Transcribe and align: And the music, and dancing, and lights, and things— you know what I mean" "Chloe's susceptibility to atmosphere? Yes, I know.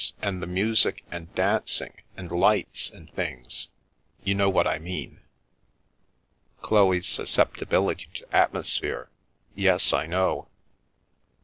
And 0.19 0.41
the 0.41 0.47
music, 0.47 1.03
and 1.11 1.31
dancing, 1.35 1.93
and 2.17 2.31
lights, 2.31 2.89
and 2.89 3.07
things— 3.13 3.67
you 4.23 4.33
know 4.33 4.49
what 4.49 4.65
I 4.65 4.79
mean" 4.79 5.19
"Chloe's 6.63 7.05
susceptibility 7.07 8.07
to 8.15 8.35
atmosphere? 8.35 9.11
Yes, 9.53 9.93
I 9.93 10.07
know. 10.07 10.47